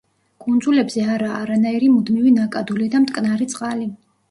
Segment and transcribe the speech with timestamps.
[0.45, 3.91] კუნძულებზე არაა არანაირი მუდმივი ნაკადული და მტკნარი წყალი.